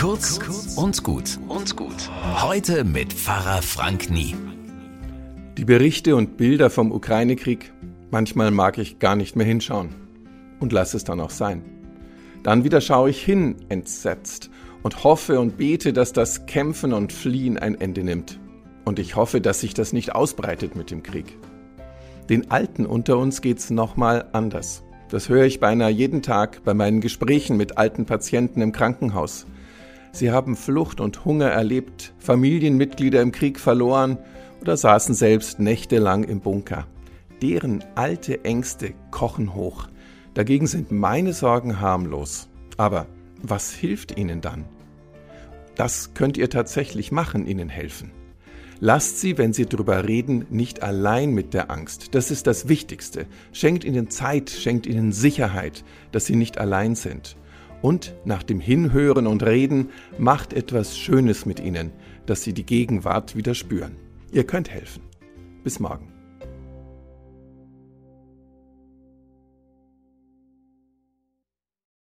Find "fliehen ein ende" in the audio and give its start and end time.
17.12-18.04